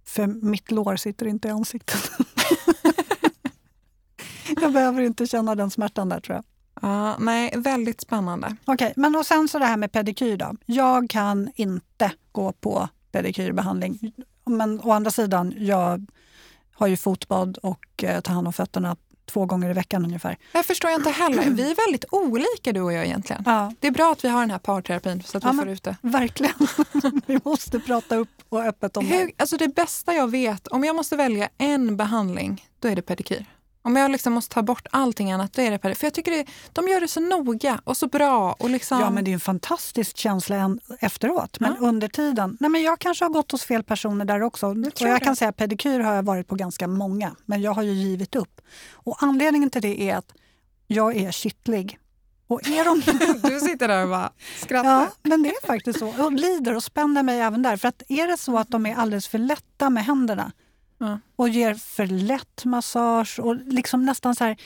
[0.05, 2.11] För mitt lår sitter inte i ansiktet.
[4.61, 6.43] jag behöver inte känna den smärtan där tror jag.
[6.81, 8.55] Ja, nej, väldigt spännande.
[8.65, 10.55] Okej, men och sen så det här med pedikyr då.
[10.65, 14.13] Jag kan inte gå på pedikyrbehandling.
[14.45, 16.05] Men å andra sidan, jag
[16.73, 18.97] har ju fotbad och eh, tar hand om fötterna
[19.31, 20.37] två gånger i veckan ungefär.
[20.51, 21.49] Jag förstår jag inte heller.
[21.49, 23.43] Vi är väldigt olika du och jag egentligen.
[23.45, 25.57] Ja, Det är bra att vi har den här parterapin så att vi Ja, får
[25.65, 25.95] men- ut det.
[26.01, 26.53] verkligen.
[27.25, 29.15] Vi måste prata upp och öppet om det.
[29.17, 33.01] Hur, alltså det bästa jag vet, om jag måste välja en behandling, då är det
[33.01, 33.45] pedikyr.
[33.87, 35.99] Om jag liksom måste ta bort allting annat, då är det pedikyr.
[35.99, 38.55] För jag tycker det, de gör det så noga och så bra.
[38.59, 41.59] Och liksom, Ja, men det är en fantastisk känsla en, efteråt.
[41.59, 42.57] Men under tiden...
[42.59, 44.67] Nej, men jag kanske har gått hos fel personer där också.
[44.67, 45.25] och tror jag det.
[45.25, 48.61] kan säga pedikyr har jag varit på ganska många, men jag har ju givit upp.
[48.93, 50.33] Och anledningen till det är att
[50.87, 51.99] jag är kittlig.
[52.47, 53.01] Och är de...
[53.49, 54.89] Du sitter där och bara skrattar.
[54.89, 56.25] Ja, men det är faktiskt så.
[56.25, 57.77] Och lider och spänner mig även där.
[57.77, 60.51] För att är det så att de är alldeles för lätta med händerna
[60.97, 61.19] Ja.
[61.35, 64.57] och ger för lätt massage och liksom nästan så här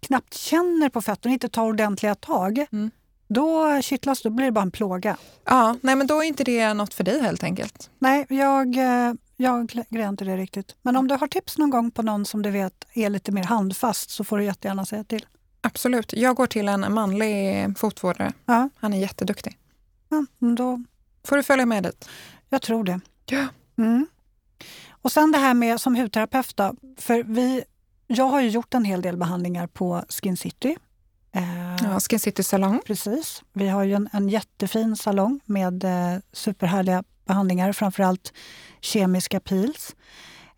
[0.00, 2.66] knappt känner på fötterna, inte tar ordentliga tag.
[2.72, 2.90] Mm.
[3.28, 5.16] Då kittlas då blir det bara en plåga.
[5.44, 7.90] Ja, nej men då är inte det något för dig helt enkelt.
[7.98, 10.76] Nej, jag, eh, jag grejar inte det riktigt.
[10.82, 13.44] Men om du har tips någon gång på någon som du vet är lite mer
[13.44, 15.26] handfast så får du jättegärna säga till.
[15.60, 16.12] Absolut.
[16.12, 18.32] Jag går till en manlig fotvårdare.
[18.46, 19.58] Ja, Han är jätteduktig.
[20.08, 20.82] ja då,
[21.24, 22.08] Får du följa med dit?
[22.48, 23.00] jag tror det.
[23.26, 23.46] Ja.
[23.78, 24.06] Mm.
[25.04, 27.64] Och sen det här med som hudterapeut då, för vi,
[28.06, 30.76] jag har ju gjort en hel del behandlingar på Skin City.
[31.32, 32.80] Eh, Ja, Skin City Salong.
[32.86, 33.42] Precis.
[33.52, 38.32] Vi har ju en, en jättefin salong med eh, superhärliga behandlingar, framförallt
[38.80, 39.96] kemiska peels.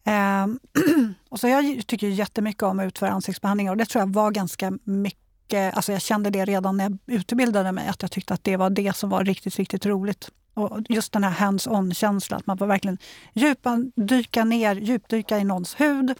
[0.04, 0.46] Eh,
[1.28, 4.78] och så jag tycker jättemycket om att utföra ansiktsbehandlingar och det tror jag var ganska
[4.84, 8.56] mycket, alltså jag kände det redan när jag utbildade mig, att jag tyckte att det
[8.56, 10.30] var det som var riktigt, riktigt roligt.
[10.56, 12.98] Och just den här hands-on-känslan, att man får verkligen
[13.32, 16.14] djupa, dyka ner, djupdyka i någons hud,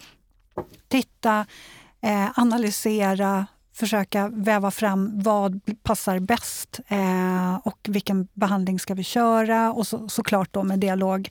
[0.88, 1.46] titta,
[2.01, 9.72] eh, analysera, försöka väva fram vad passar bäst eh, och vilken behandling ska vi köra
[9.72, 11.31] och så, såklart då med dialog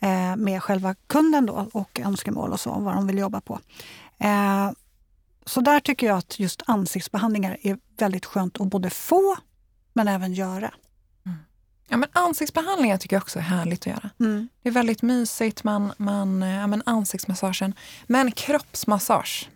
[0.00, 3.60] eh, med själva kunden då och önskemål och så, vad de vill jobba på.
[4.18, 4.70] Eh,
[5.44, 9.36] så där tycker jag att just ansiktsbehandlingar är väldigt skönt att både få
[9.92, 10.74] men även göra.
[11.90, 14.10] Ja, men ansiktsbehandlingar tycker jag också är härligt att göra.
[14.62, 17.74] Det är väldigt mysigt, man, man, ja, men ansiktsmassagen.
[18.06, 19.48] Men kroppsmassage,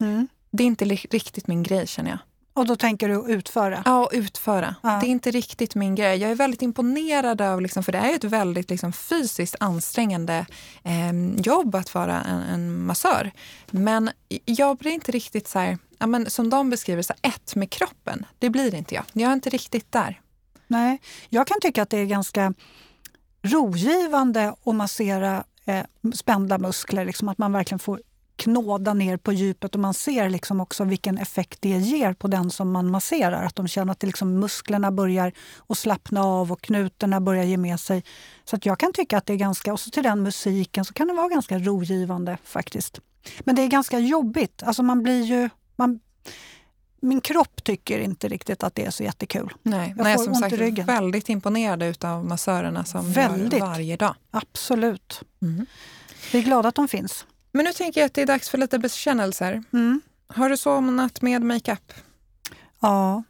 [0.00, 0.28] Mm.
[0.50, 2.18] det är inte riktigt min grej känner jag.
[2.52, 3.82] Och då tänker du utföra?
[3.84, 4.74] Ja, utföra.
[4.82, 4.88] Ja.
[5.00, 6.18] Det är inte riktigt min grej.
[6.18, 10.46] Jag är väldigt imponerad av, liksom, för det är ju ett väldigt liksom, fysiskt ansträngande
[10.82, 13.30] eh, jobb att vara en, en massör.
[13.70, 14.10] Men
[14.44, 17.70] jag blir inte riktigt så här, ja, men, som de beskriver, så här, ett med
[17.70, 18.26] kroppen.
[18.38, 19.04] Det blir inte jag.
[19.12, 20.20] Jag är inte riktigt där.
[20.66, 22.54] Nej, jag kan tycka att det är ganska
[23.42, 28.00] rogivande att massera eh, spända muskler, liksom att man verkligen får
[28.36, 32.50] knåda ner på djupet och man ser liksom också vilken effekt det ger på den
[32.50, 33.44] som man masserar.
[33.44, 35.32] Att de känner att liksom musklerna börjar
[35.66, 38.04] att slappna av och knutarna börjar ge med sig.
[38.44, 40.92] Så att jag kan tycka att det är ganska, och så till den musiken så
[40.92, 43.00] kan det vara ganska rogivande faktiskt.
[43.40, 44.62] Men det är ganska jobbigt.
[44.62, 45.48] Alltså man blir ju...
[45.76, 46.00] Man,
[47.06, 49.54] min kropp tycker inte riktigt att det är så jättekul.
[49.62, 50.86] Nej, Jag Nej får som ont i sagt ryggen.
[50.86, 53.52] väldigt imponerad av massörerna som Väldigt.
[53.52, 54.14] gör varje dag.
[54.30, 55.20] Absolut.
[55.42, 55.66] Mm.
[56.32, 57.26] Vi är glada att de finns.
[57.52, 59.64] Men nu tänker jag att det är dags för lite bekännelser.
[59.72, 60.00] Mm.
[60.28, 61.92] Har du somnat med makeup?
[62.80, 63.22] Ja.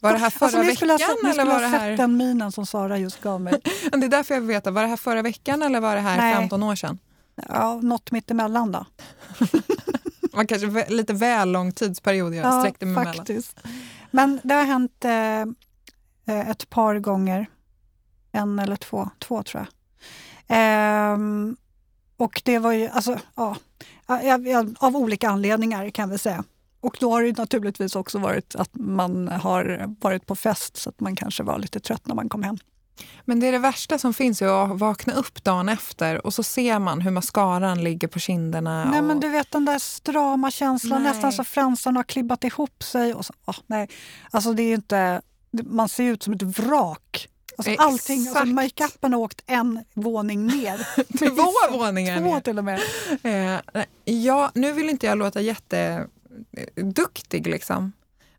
[0.00, 1.80] Var det här förra Alltså, ha, veckan sett, ni eller skulle var ha det sett
[1.80, 1.96] här?
[1.96, 3.60] den minen som Sara just gav mig.
[3.92, 4.70] Det är därför jag vill veta.
[4.70, 6.34] Var det här förra veckan eller var det här Nej.
[6.34, 6.98] 15 år sedan?
[7.48, 8.86] Ja, något mittemellan då.
[10.34, 13.60] Man kanske lite väl lång tidsperiod jag sträckte mig faktiskt.
[14.10, 15.40] Men det har hänt eh,
[16.36, 17.46] eh, ett par gånger.
[18.32, 19.10] En eller två.
[19.18, 19.68] Två tror jag.
[20.48, 21.56] Ehm,
[22.16, 23.56] och det var ju, alltså, ja,
[24.78, 26.44] av olika anledningar kan vi säga.
[26.80, 31.00] Och då har det naturligtvis också varit att man har varit på fest så att
[31.00, 32.58] man kanske var lite trött när man kom hem.
[33.24, 36.42] Men det är det värsta som finns ju att vakna upp dagen efter och så
[36.42, 38.84] ser man hur mascaran ligger på kinderna.
[38.84, 39.06] Nej och...
[39.06, 41.12] men du vet den där strama känslan, Nej.
[41.12, 43.14] nästan så fransarna har klibbat ihop sig.
[43.14, 43.88] Och så, åh, nej.
[44.30, 47.28] Alltså det är ju inte, man ser ut som ett vrak.
[47.56, 47.90] Alltså Exakt.
[47.90, 50.86] allting, alltså makeupen har åkt en våning ner.
[51.18, 52.80] Två våningar Två till och med.
[53.22, 53.60] Eh,
[54.04, 57.92] ja, nu vill inte jag låta jätteduktig liksom.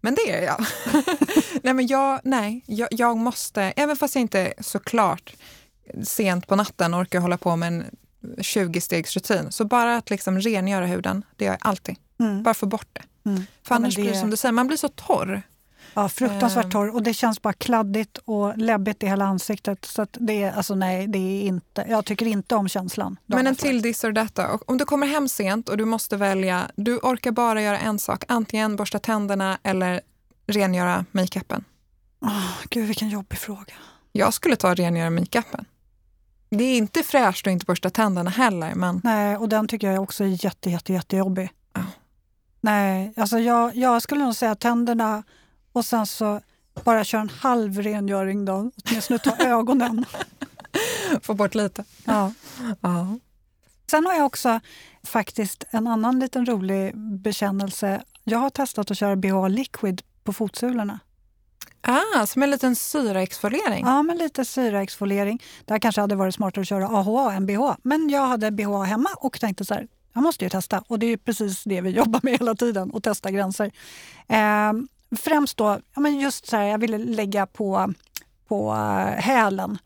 [0.06, 0.66] Men det är jag.
[1.64, 5.36] nej, men jag, nej jag, jag, måste, även fast jag inte såklart
[6.04, 7.86] sent på natten orkar hålla på med en
[8.38, 11.96] 20-stegsrutin, så bara att liksom rengöra huden, det gör jag alltid.
[12.20, 12.44] Mm.
[12.44, 13.30] Bara få bort det.
[13.30, 13.44] Mm.
[13.64, 14.02] För annars ja, det...
[14.04, 15.42] blir det som du säger, man blir så torr.
[15.96, 16.72] Ja, fruktansvärt ehm.
[16.72, 19.86] torr och det känns bara kladdigt och läbbigt i hela ansiktet.
[19.86, 23.18] Så det är, alltså nej, det är inte, jag tycker inte om känslan.
[23.26, 24.60] Men en till dissar detta.
[24.68, 28.24] Om du kommer hem sent och du måste välja, du orkar bara göra en sak,
[28.28, 30.02] antingen borsta tänderna eller
[30.48, 31.64] rengöra makeupen.
[32.22, 33.74] Oh, Gud vilken jobbig fråga.
[34.12, 35.66] Jag skulle ta rengöra makeupen.
[36.50, 38.76] Det är inte fräscht att inte borsta tänderna heller.
[38.76, 39.02] Men...
[39.04, 41.50] Nej, och den tycker jag också är jätte, jätte, jättejobbig.
[41.76, 41.82] Oh.
[42.62, 45.24] Nej, alltså jag, jag skulle nog säga tänderna
[45.76, 46.42] och sen så
[46.84, 50.06] bara köra en halv rengöring då, åtminstone ta ögonen.
[51.22, 51.84] Få bort lite.
[52.06, 52.32] Ja.
[52.82, 53.18] ja.
[53.92, 54.60] Sen har jag också
[55.04, 58.04] faktiskt en annan liten rolig bekännelse.
[58.24, 61.00] Jag har testat att köra BH Liquid på fotsulorna.
[61.82, 63.86] Ah, som en liten syraexfoliering?
[63.86, 65.42] Ja, men lite syraexfoliering.
[65.66, 67.62] Det här kanske hade varit smartare att köra AHA än BH.
[67.84, 70.84] Men jag hade BH hemma och tänkte så här, jag måste ju testa.
[70.88, 73.72] Och det är precis det vi jobbar med hela tiden, att testa gränser.
[74.28, 74.74] Eh,
[75.18, 77.94] främst då, ja, men just så här, jag ville lägga på,
[78.48, 79.78] på eh, hälen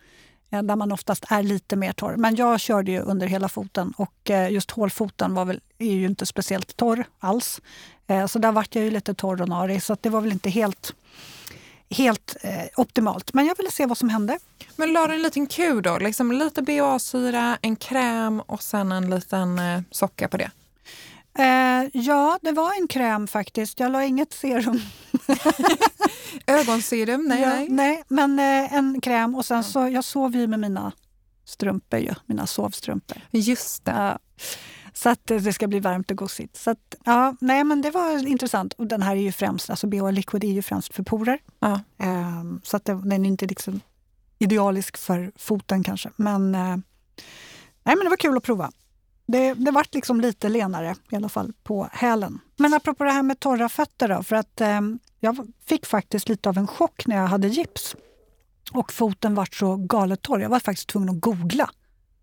[0.50, 2.15] eh, där man oftast är lite mer torr.
[2.15, 6.06] Men jag körde ju under hela foten och eh, just hålfoten var väl, är ju
[6.06, 7.62] inte speciellt torr alls.
[8.28, 10.94] Så där vart jag ju lite torr och narig så det var väl inte helt,
[11.89, 12.36] helt
[12.76, 13.34] optimalt.
[13.34, 14.39] Men jag ville se vad som hände.
[14.76, 15.98] Men la du en liten kur då?
[15.98, 19.62] Liksom lite BHA-syra, en kräm och sen en liten
[19.92, 20.52] socka på det?
[21.38, 23.80] Eh, ja, det var en kräm faktiskt.
[23.80, 24.82] Jag la inget serum.
[26.48, 27.26] Ögonserum?
[27.28, 28.04] Nej, ja, nej.
[28.08, 29.36] men eh, en kräm.
[29.36, 30.92] Och sen så, jag sov ju med mina
[31.46, 33.18] strumpor, ju, mina sovstrumpor.
[33.32, 33.92] Just det.
[33.92, 34.20] Ja.
[34.94, 36.56] Så att det ska bli varmt och gosigt.
[36.56, 38.74] Så att, ja, nej, men det var intressant.
[38.74, 41.39] Och den här är ju främst, alltså BH Liquid är ju främst för porer.
[41.60, 41.82] Ja.
[41.98, 43.82] Eh, så att det, den är inte liksom
[44.39, 46.10] idealisk för foten kanske.
[46.15, 46.78] Men, eh,
[47.84, 48.72] nej, men det var kul att prova.
[49.32, 52.39] Det, det vart liksom lite lenare i alla fall på hälen.
[52.58, 54.82] Men apropå det här med torra fötter då, för att eh,
[55.20, 57.96] jag fick faktiskt lite av en chock när jag hade gips
[58.72, 60.42] och foten vart så galet torr.
[60.42, 61.70] Jag var faktiskt tvungen att googla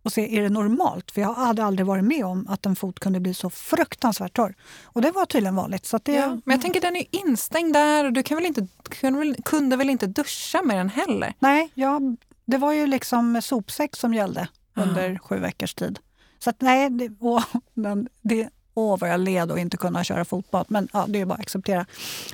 [0.02, 1.10] och se, är det normalt?
[1.10, 4.54] För jag hade aldrig varit med om att en fot kunde bli så fruktansvärt torr.
[4.84, 5.86] Och det var tydligen vanligt.
[5.86, 8.66] Så det, ja, men jag tänker den är instängd där och du kan väl inte,
[8.82, 11.34] kunde, väl, kunde väl inte duscha med den heller?
[11.38, 12.00] Nej, ja,
[12.44, 15.18] det var ju liksom sopsäck som gällde under mm.
[15.18, 15.98] sju veckors tid.
[16.38, 17.44] Så att, nej, det, åh,
[17.74, 20.66] men det, åh vad jag led att inte kunna köra fotbad.
[20.68, 21.86] Men ja, det är bara att acceptera.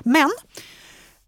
[0.03, 0.31] Men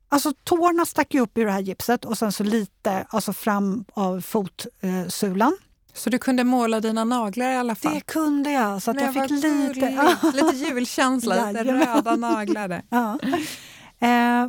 [0.08, 3.84] Alltså tårna stack ju upp i det här gipset och sen så lite alltså fram
[3.94, 5.56] av fotsulan.
[5.92, 7.94] Så du kunde måla dina naglar i alla fall?
[7.94, 8.82] Det kunde jag.
[8.82, 10.32] Så att Nej, jag fick lite...
[10.32, 12.82] lite julkänsla, lite röda naglar.
[12.90, 13.18] ja.
[13.98, 14.48] eh,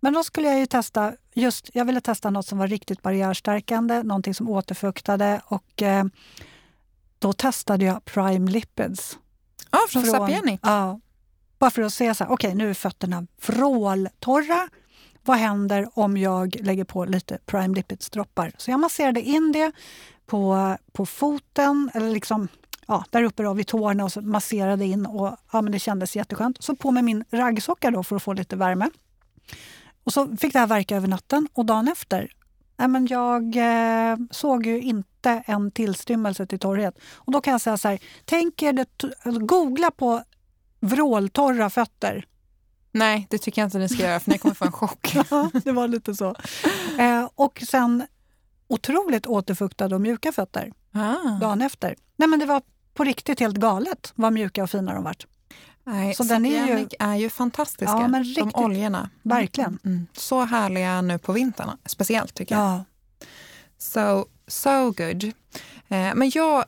[0.00, 4.02] men då skulle jag ju testa, just, jag ville testa något som var riktigt barriärstärkande,
[4.02, 6.04] någonting som återfuktade och eh,
[7.20, 9.18] då testade jag Prime Lipids.
[9.70, 10.60] Ja, från, från Sapienic?
[10.62, 11.00] Ja.
[11.58, 14.68] Bara för att se så här, okej okay, nu är fötterna vråltorra.
[15.22, 18.52] Vad händer om jag lägger på lite Prime Lipids-droppar?
[18.56, 19.72] Så jag masserade in det
[20.26, 22.48] på, på foten, eller liksom
[22.86, 25.06] ja, där uppe då, vid tårna och så masserade in.
[25.06, 26.62] och ja, men Det kändes jätteskönt.
[26.62, 28.90] Så på med min raggsocka då för att få lite värme.
[30.04, 32.32] Och så fick det här verka över natten och dagen efter
[32.80, 36.98] Nej, men jag eh, såg ju inte en tillstymmelse till torrhet.
[37.14, 38.86] Och då kan jag säga så här, tänk er det,
[39.24, 40.22] googla på
[40.80, 42.26] vråltorra fötter.
[42.92, 45.16] Nej, det tycker jag inte ni ska göra för ni kommer få en chock.
[45.30, 46.34] ja, det var lite så.
[46.98, 48.06] Eh, och sen
[48.68, 51.38] otroligt återfuktade och mjuka fötter ah.
[51.40, 51.96] dagen efter.
[52.16, 52.62] Nej, men det var
[52.94, 55.26] på riktigt helt galet vad mjuka och fina de vart.
[55.84, 59.10] Nej, så den är ju, är ju fantastiska, ja, men riktigt, de oljorna.
[59.22, 59.78] Verkligen.
[59.84, 60.06] Mm, mm.
[60.12, 62.64] Så härliga nu på vintern, speciellt tycker jag.
[62.64, 62.84] Ja.
[63.78, 65.24] So, so good.
[65.88, 66.64] Eh, men jag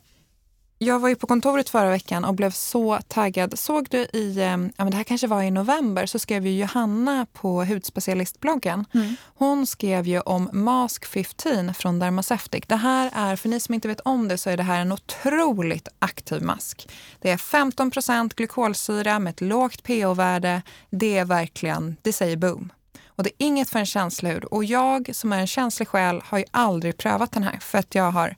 [0.84, 3.58] jag var ju på kontoret förra veckan och blev så taggad.
[3.58, 6.58] Såg du i, eh, ja men det här kanske var i november, så skrev ju
[6.58, 8.84] Johanna på hudspecialistbloggen.
[8.94, 9.14] Mm.
[9.34, 12.64] Hon skrev ju om Mask 15 från Dermaceutic.
[12.66, 14.92] Det här är, för ni som inte vet om det, så är det här en
[14.92, 16.88] otroligt aktiv mask.
[17.20, 20.62] Det är 15% glykolsyra med ett lågt pH-värde.
[20.90, 22.72] Det är verkligen, det säger boom.
[23.16, 24.44] Och det är inget för en känslig hud.
[24.44, 27.94] Och jag som är en känslig själ har ju aldrig prövat den här för att
[27.94, 28.36] jag har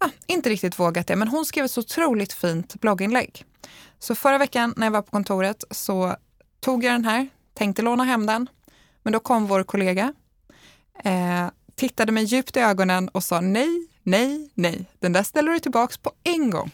[0.00, 3.44] ja, inte riktigt vågat det, men hon skrev ett så otroligt fint blogginlägg.
[3.98, 6.16] Så förra veckan när jag var på kontoret så
[6.60, 8.48] tog jag den här, tänkte låna hem den,
[9.02, 10.14] men då kom vår kollega,
[11.04, 15.58] eh, tittade mig djupt i ögonen och sa nej, nej, nej, den där ställer du
[15.58, 16.70] tillbaks på en gång.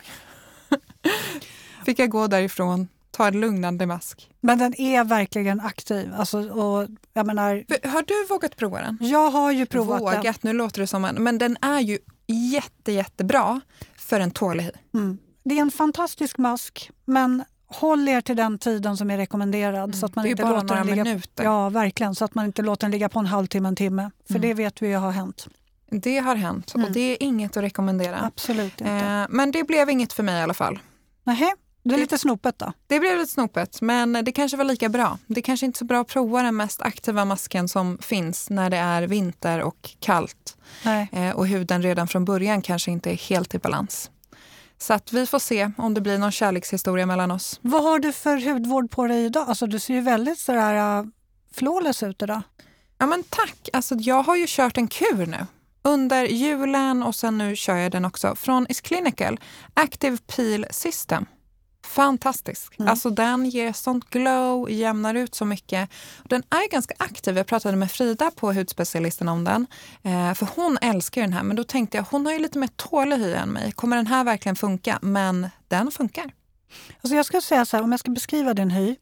[1.85, 4.31] Fick jag gå därifrån ta en lugnande mask.
[4.40, 6.12] Men den är verkligen aktiv.
[6.16, 8.98] Alltså, och jag menar, Har du vågat prova den?
[9.00, 10.35] jag har ju provat Vågat, den.
[10.40, 11.14] nu låter det som en...
[11.14, 13.61] Men den är ju jätte, jättebra
[13.96, 14.70] för en tålig hy.
[14.94, 15.18] Mm.
[15.44, 19.94] Det är en fantastisk mask, men håll er till den tiden som är rekommenderad.
[19.94, 20.37] Så att man Mm.
[20.37, 21.44] det är inte bara låter några ligga, minuter.
[21.44, 22.14] Ja, verkligen.
[22.14, 24.11] Så att man inte låter den ligga på en halvtimme, en timme.
[24.26, 24.42] För Mm.
[24.48, 25.46] det vet vi ju har hänt.
[25.90, 26.87] Det har hänt Mm.
[26.87, 28.20] och det är inget att rekommendera.
[28.20, 28.92] Absolut inte.
[28.92, 30.79] Eh, men det blev inget för mig i alla fall.
[31.24, 31.55] Nähä,
[31.88, 32.72] det är lite snopet då.
[32.87, 35.18] Det blev lite snopet, men det kanske var lika bra.
[35.27, 38.70] Det kanske inte är så bra att prova den mest aktiva masken som finns när
[38.70, 40.57] det är vinter och kallt
[41.12, 44.11] eh, och huden redan från början kanske inte är helt i balans.
[44.79, 47.59] Så att vi får se om det blir någon kärlekshistoria mellan oss.
[47.62, 49.49] Vad har du för hudvård på dig idag?
[49.49, 51.07] Alltså, du ser ju väldigt sådär uh,
[51.55, 52.42] flawless ut idag.
[52.99, 53.68] Ja men tack!
[53.72, 55.46] Alltså, jag har ju kört en kur nu.
[55.83, 59.40] Under julen och sen nu kör jag den också från Is Clinical.
[59.75, 61.27] Active Peel System.
[61.87, 62.79] Fantastisk.
[62.79, 62.90] Mm.
[62.90, 65.90] Alltså den ger sånt glow, jämnar ut så mycket.
[66.25, 67.37] Den är ganska aktiv.
[67.37, 69.66] Jag pratade med Frida på hudspecialisten om den.
[70.03, 71.42] Eh, för hon älskar den här.
[71.42, 73.72] Men då tänkte jag, hon har ju lite mer tålig hy än mig.
[73.72, 74.99] Kommer den här verkligen funka?
[75.03, 76.33] Men den funkar.
[77.01, 78.96] Alltså, jag ska säga så här, om jag ska beskriva din hy.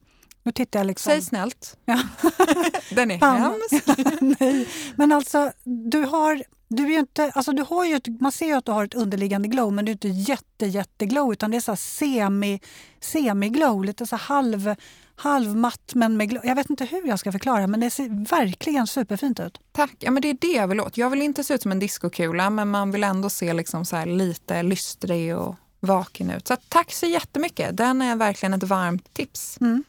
[0.45, 1.11] Nu tittar jag liksom...
[1.11, 1.77] Säg snällt.
[1.85, 2.01] Ja.
[2.91, 3.87] den är hemsk.
[4.41, 8.47] Nej, men alltså du har, du är inte, alltså du har ju ett, man ser
[8.47, 11.57] ju att du har ett underliggande glow men det är inte jätte, jätteglow utan det
[11.57, 12.61] är så här semi,
[13.01, 14.75] semi-glow, lite så halv,
[15.17, 16.47] halvmatt men med glow.
[16.47, 19.59] Jag vet inte hur jag ska förklara men det ser verkligen superfint ut.
[19.73, 19.97] Tack.
[19.99, 20.97] Ja, men det är det jag vill åt.
[20.97, 24.05] Jag vill inte se ut som en diskokula men man vill ändå se liksom så
[24.05, 26.49] lite lystrig och vaken ut.
[26.49, 27.77] Så tack så jättemycket.
[27.77, 29.85] Den är verkligen ett varmt tips Mm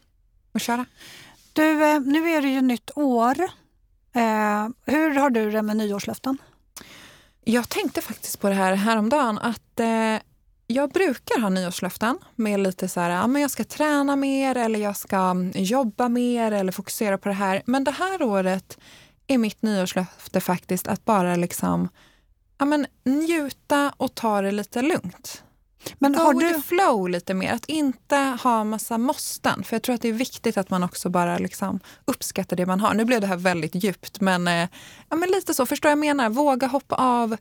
[0.56, 0.86] att köra.
[1.54, 3.42] Du, eh, nu är det ju nytt år.
[4.16, 6.38] Eh, hur har du det med nyårslöften?
[7.44, 10.18] Jag tänkte faktiskt på det här häromdagen att eh,
[10.68, 14.80] jag brukar ha nyårslöften med lite så här, ja, men jag ska träna mer eller
[14.80, 17.62] jag ska mm, jobba mer eller fokusera på det här.
[17.66, 18.78] Men det här året
[19.28, 21.90] är mitt nyårslöfte faktiskt att bara liksom
[22.58, 25.44] ja, men njuta och ta det lite lugnt.
[26.00, 27.54] Men Go har with du, the flow lite mer.
[27.54, 29.64] Att inte ha massa måsten.
[29.64, 32.80] För jag tror att det är viktigt att man också bara liksom uppskattar det man
[32.80, 32.94] har.
[32.94, 34.68] Nu blev det här väldigt djupt men, eh,
[35.10, 35.66] ja, men lite så.
[35.66, 36.30] Förstår jag menar?
[36.30, 37.34] Våga hoppa av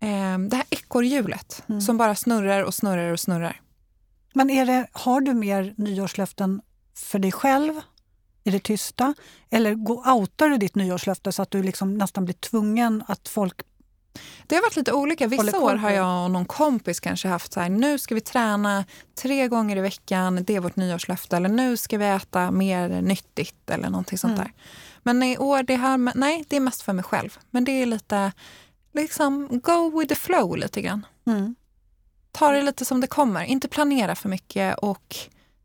[0.00, 1.80] eh, det här ekorrhjulet Mm.
[1.80, 3.60] som bara snurrar och snurrar och snurrar.
[4.34, 6.60] men är det, har du mer nyårslöften
[6.96, 7.74] för dig själv
[8.44, 9.14] i det tysta?
[9.50, 9.74] Eller
[10.08, 13.60] outar du ditt nyårslöfte så att du liksom nästan blir tvungen att folk...
[14.46, 15.26] Det har varit lite olika.
[15.26, 18.84] Vissa år har jag och någon kompis kanske haft så här, nu ska vi träna
[19.22, 21.36] tre gånger i veckan, det är vårt nyårslöfte.
[21.36, 24.44] Eller nu ska vi äta mer nyttigt eller någonting sånt Mm.
[24.44, 24.52] där.
[25.02, 27.38] Men i år, det här, nej, det är mest för mig själv.
[27.50, 28.32] Men det är lite,
[28.92, 31.06] liksom go with the flow lite grann.
[31.26, 31.54] Mm.
[32.32, 35.16] Ta det lite som det kommer, inte planera för mycket och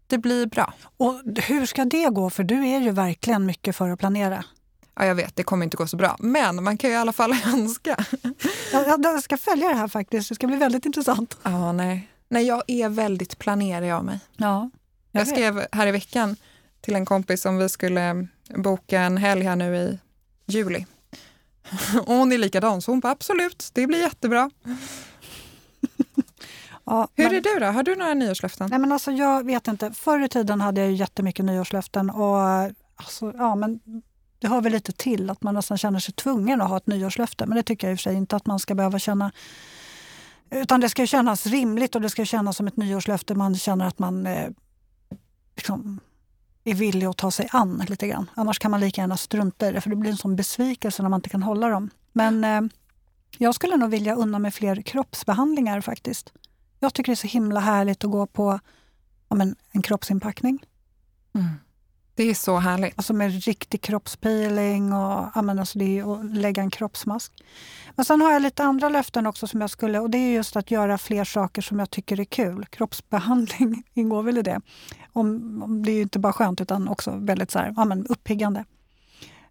[0.08, 0.74] det blir bra.
[0.98, 2.30] Och hur ska det gå?
[2.30, 4.44] För du är ju verkligen mycket för att planera.
[5.00, 7.14] Ja, jag vet, det kommer inte gå så bra, men man kan ju i alla
[7.14, 8.06] fall önska.
[8.74, 10.30] Jag, jag- jag ska följa det här faktiskt.
[10.30, 11.38] Det ska bli väldigt intressant.
[11.44, 12.08] Ja, nej.
[12.30, 14.20] Nej, jag är väldigt planerig av mig.
[14.38, 14.70] Ja,
[15.12, 15.30] Jag vet.
[15.30, 16.36] skrev här i veckan
[16.82, 20.00] till en kompis om vi skulle boka en helg här nu i
[20.46, 20.86] juli.
[22.06, 24.50] Och hon är likadan, så hon bara absolut, det blir jättebra.
[26.86, 27.66] Ja, Hur men- är du då?
[27.66, 28.68] Har du några nyårslöften?
[28.70, 29.92] Nej, men alltså, jag vet inte.
[29.92, 32.10] Förr i tiden hade jag jättemycket nyårslöften.
[32.10, 32.38] Och,
[32.96, 33.80] alltså, ja, men
[34.40, 37.46] det hör väl lite till att man nästan känner sig tvungen att ha ett nyårslöfte.
[37.46, 39.32] Men det tycker jag i och för sig inte att man ska behöva känna.
[40.50, 43.86] Utan det ska ju kännas rimligt och det ska kännas som ett nyårslöfte man känner
[43.86, 44.50] att man eh,
[45.56, 46.00] liksom
[46.64, 48.30] är villig att ta sig an lite grann.
[48.34, 51.10] Annars kan man lika gärna strunta i det för det blir en sån besvikelse när
[51.10, 51.90] man inte kan hålla dem.
[52.14, 52.62] Men eh,
[53.38, 56.34] jag skulle nog vilja unna mig fler kroppsbehandlingar faktiskt.
[56.80, 58.60] Jag tycker det är så himla härligt att gå på
[59.30, 60.66] ja, men, en kroppsinpackning.
[61.34, 61.48] Mm.
[62.18, 62.94] Det är så härligt.
[62.96, 67.32] Alltså med riktig kroppspeeling och, ja, men alltså det är, och lägga en kroppsmask.
[67.96, 70.56] Men sen har jag lite andra löften också som jag skulle och det är just
[70.56, 72.66] att göra fler saker som jag tycker är kul.
[72.66, 74.62] Kroppsbehandling ingår väl i det.
[75.14, 78.08] Om, om det är ju inte bara skönt utan också väldigt så här, ja, men
[78.08, 78.66] uppiggande.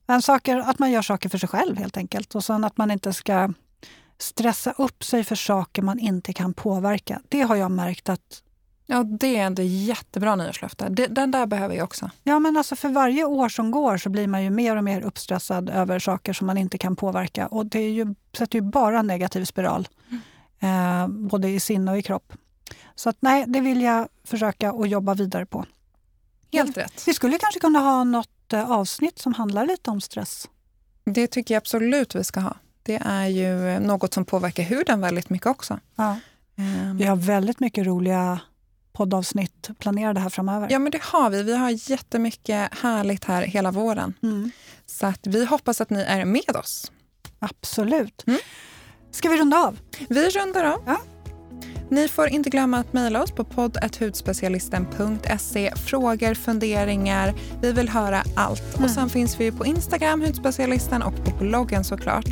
[0.06, 2.90] Men saker, att man gör saker för sig själv helt enkelt och sen att man
[2.90, 3.52] inte ska
[4.18, 7.20] stressa upp sig för saker man inte kan påverka.
[7.28, 8.42] Det har jag märkt att
[8.86, 10.88] Ja, det är ett jättebra nyårslöfte.
[10.88, 12.10] Den där behöver jag också.
[12.22, 15.00] Ja, men alltså för varje år som går så blir man ju mer och mer
[15.00, 17.46] uppstressad över saker som man inte kan påverka.
[17.46, 19.88] Och det är ju, sätter ju bara en negativ spiral,
[20.60, 22.32] eh, både i sinne och i kropp.
[22.94, 25.64] Så att, nej, det vill jag försöka att jobba vidare på.
[26.52, 27.02] Helt rätt.
[27.06, 30.48] Vi skulle kanske kunna ha något eh, avsnitt som handlar lite om stress.
[31.04, 32.56] Det tycker jag absolut vi ska ha.
[32.82, 35.78] Det är ju något som påverkar huden väldigt mycket också.
[35.96, 36.16] Ja.
[36.56, 38.40] Ehm, Vi har väldigt mycket roliga
[38.96, 40.68] poddavsnitt planerade här framöver.
[40.70, 41.42] Ja, men det har vi.
[41.42, 44.14] Vi har jättemycket härligt här hela våren.
[44.22, 44.50] Mm.
[44.86, 46.92] Så att vi hoppas att ni är med oss.
[47.38, 48.24] Absolut.
[48.26, 48.40] Mm.
[49.10, 49.78] Ska vi runda av?
[50.08, 50.82] Vi rundar av.
[50.86, 51.00] Ja.
[51.90, 55.72] Ni får inte glömma att mejla oss på podd.hudspecialisten.se.
[55.76, 57.34] Frågor, funderingar.
[57.62, 58.62] Vi vill höra allt.
[58.74, 58.84] Mm.
[58.84, 62.26] Och Sen finns vi på Instagram, Hudspecialisten, och på bloggen såklart.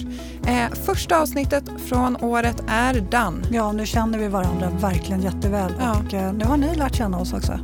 [0.47, 3.43] Eh, första avsnittet från året är done.
[3.51, 6.03] Ja, nu känner vi varandra verkligen jätteväl Ja.
[6.07, 7.59] och eh, nu har ni lärt känna oss också.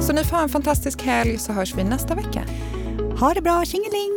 [0.00, 2.42] Så ni får ha en fantastisk helg så hörs vi nästa vecka.
[3.20, 4.10] Ha det bra, tjingeling!